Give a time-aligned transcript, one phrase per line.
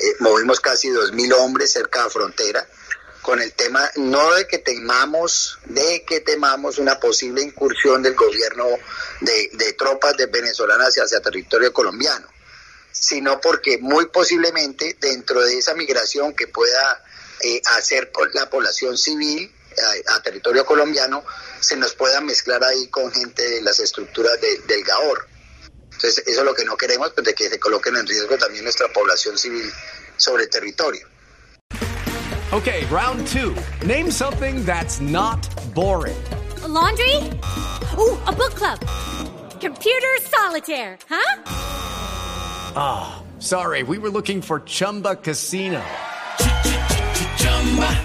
[0.00, 2.66] Eh, movimos casi 2.000 hombres cerca de frontera
[3.20, 8.66] con el tema no de que temamos, de que temamos una posible incursión del gobierno
[9.20, 12.26] de, tropas de venezolanas hacia territorio colombiano,
[12.90, 17.04] sino porque muy posiblemente dentro de esa migración que pueda
[17.42, 19.52] eh, hacer la población civil
[20.08, 21.22] a, a, territorio colombiano,
[21.60, 25.28] se nos pueda mezclar ahí con gente de las estructuras de, del GAOR.
[26.02, 28.64] Entonces, eso es lo que no queremos, pues de que se coloquen en riesgo también
[28.64, 29.70] nuestra población civil
[30.16, 31.06] sobre el territorio.
[32.52, 33.54] Okay, round two.
[33.86, 36.16] Name something that's not boring.
[36.64, 37.16] A laundry?
[37.98, 38.80] Ooh, a book club.
[39.60, 41.42] Computer solitaire, huh?
[42.74, 45.82] Ah, oh, sorry, we were looking for Chumba Casino.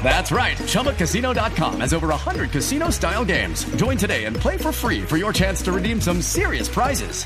[0.04, 0.58] That's right.
[0.58, 3.66] ChumbaCasino.com has over 100 casino style games.
[3.76, 7.26] Join today and play for free for your chance to redeem some serious prizes.